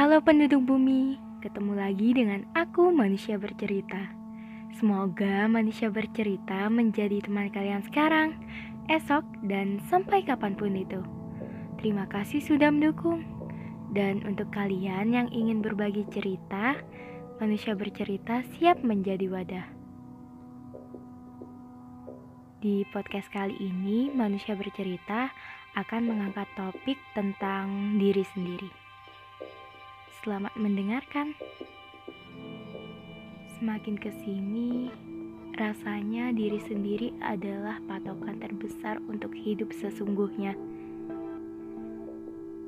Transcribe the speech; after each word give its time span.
Halo 0.00 0.24
penduduk 0.24 0.64
bumi, 0.64 1.20
ketemu 1.44 1.76
lagi 1.76 2.16
dengan 2.16 2.48
aku 2.56 2.88
manusia 2.88 3.36
bercerita. 3.36 4.08
Semoga 4.72 5.44
manusia 5.44 5.92
bercerita 5.92 6.72
menjadi 6.72 7.20
teman 7.20 7.52
kalian 7.52 7.84
sekarang, 7.84 8.32
esok, 8.88 9.20
dan 9.44 9.76
sampai 9.92 10.24
kapan 10.24 10.56
pun 10.56 10.72
itu. 10.72 11.04
Terima 11.76 12.08
kasih 12.08 12.40
sudah 12.40 12.72
mendukung. 12.72 13.28
Dan 13.92 14.24
untuk 14.24 14.48
kalian 14.56 15.12
yang 15.12 15.28
ingin 15.36 15.60
berbagi 15.60 16.08
cerita, 16.08 16.80
manusia 17.36 17.76
bercerita 17.76 18.40
siap 18.56 18.80
menjadi 18.80 19.28
wadah. 19.28 19.68
Di 22.64 22.88
podcast 22.88 23.28
kali 23.28 23.52
ini, 23.60 24.08
manusia 24.08 24.56
bercerita 24.56 25.28
akan 25.76 26.08
mengangkat 26.08 26.48
topik 26.56 26.96
tentang 27.12 28.00
diri 28.00 28.24
sendiri. 28.32 28.79
Selamat 30.20 30.52
mendengarkan. 30.52 31.32
Semakin 33.56 33.96
ke 33.96 34.12
sini, 34.20 34.92
rasanya 35.56 36.28
diri 36.36 36.60
sendiri 36.60 37.16
adalah 37.24 37.80
patokan 37.88 38.36
terbesar 38.36 39.00
untuk 39.08 39.32
hidup 39.32 39.72
sesungguhnya. 39.72 40.52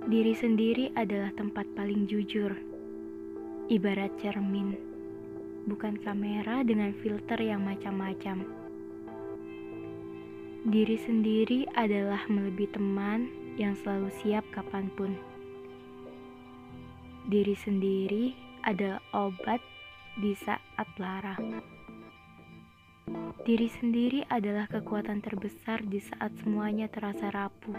Diri 0.08 0.32
sendiri 0.32 0.96
adalah 0.96 1.28
tempat 1.36 1.68
paling 1.76 2.08
jujur, 2.08 2.56
ibarat 3.68 4.16
cermin, 4.16 4.72
bukan 5.68 6.00
kamera 6.00 6.64
dengan 6.64 6.96
filter 7.04 7.36
yang 7.36 7.68
macam-macam. 7.68 8.48
Diri 10.72 10.96
sendiri 10.96 11.68
adalah 11.76 12.24
melebihi 12.32 12.72
teman 12.72 13.28
yang 13.60 13.76
selalu 13.76 14.08
siap 14.24 14.48
kapan 14.56 14.88
pun 14.96 15.12
diri 17.22 17.54
sendiri 17.54 18.34
adalah 18.66 18.98
obat 19.14 19.62
di 20.18 20.34
saat 20.34 20.88
lara. 20.98 21.38
Diri 23.42 23.66
sendiri 23.70 24.26
adalah 24.26 24.66
kekuatan 24.66 25.22
terbesar 25.22 25.82
di 25.86 26.02
saat 26.02 26.34
semuanya 26.42 26.90
terasa 26.90 27.30
rapuh. 27.30 27.78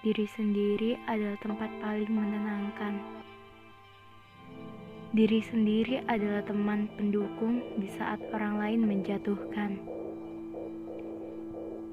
Diri 0.00 0.26
sendiri 0.30 0.96
adalah 1.10 1.38
tempat 1.42 1.70
paling 1.82 2.10
menenangkan. 2.10 2.94
Diri 5.10 5.42
sendiri 5.42 6.06
adalah 6.06 6.46
teman 6.46 6.86
pendukung 6.94 7.62
di 7.82 7.90
saat 7.90 8.22
orang 8.30 8.62
lain 8.62 8.80
menjatuhkan. 8.86 9.74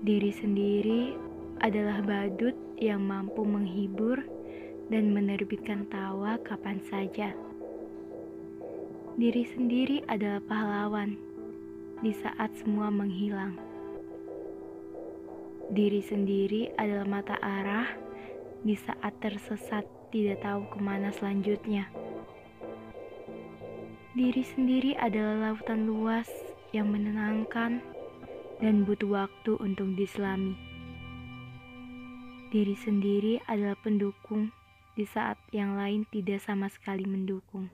Diri 0.06 0.30
sendiri 0.30 1.17
adalah 1.66 2.06
badut 2.06 2.53
yang 2.78 3.02
mampu 3.02 3.41
menghibur 3.41 4.36
dan 4.88 5.11
menerbitkan 5.11 5.88
tawa 5.91 6.39
kapan 6.43 6.80
saja. 6.88 7.35
Diri 9.17 9.44
sendiri 9.49 10.05
adalah 10.05 10.39
pahlawan 10.45 11.17
di 12.05 12.13
saat 12.13 12.53
semua 12.61 12.94
menghilang. 12.94 13.57
Diri 15.73 15.99
sendiri 15.99 16.71
adalah 16.79 17.03
mata 17.03 17.35
arah 17.41 17.89
di 18.63 18.77
saat 18.77 19.11
tersesat 19.19 19.83
tidak 20.13 20.39
tahu 20.45 20.63
ke 20.71 20.77
mana 20.79 21.11
selanjutnya. 21.11 21.91
Diri 24.16 24.41
sendiri 24.41 24.95
adalah 24.97 25.51
lautan 25.51 25.85
luas 25.85 26.29
yang 26.72 26.89
menenangkan 26.89 27.83
dan 28.63 28.85
butuh 28.88 29.27
waktu 29.27 29.57
untuk 29.61 29.94
diselami. 29.94 30.57
Diri 32.49 32.73
sendiri 32.79 33.44
adalah 33.45 33.75
pendukung 33.83 34.55
di 34.98 35.06
saat 35.06 35.38
yang 35.53 35.78
lain 35.78 36.09
tidak 36.09 36.42
sama 36.42 36.66
sekali 36.73 37.06
mendukung. 37.06 37.69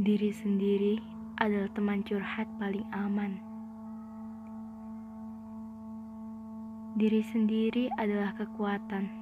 Diri 0.00 0.32
sendiri 0.32 0.96
adalah 1.36 1.68
teman 1.76 2.00
curhat 2.00 2.48
paling 2.56 2.88
aman. 2.96 3.36
Diri 6.96 7.20
sendiri 7.20 7.92
adalah 8.00 8.32
kekuatan. 8.32 9.12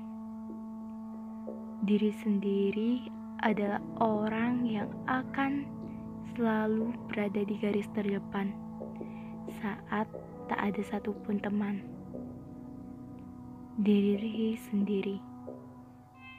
Diri 1.82 2.14
sendiri 2.14 3.10
adalah 3.42 3.82
orang 3.98 4.62
yang 4.70 4.86
akan 5.10 5.66
selalu 6.30 6.94
berada 7.10 7.42
di 7.42 7.58
garis 7.58 7.90
terdepan 7.90 8.54
saat 9.58 10.06
tak 10.46 10.62
ada 10.62 10.82
satupun 10.86 11.42
teman. 11.42 11.82
Diri 13.82 14.54
sendiri 14.54 15.18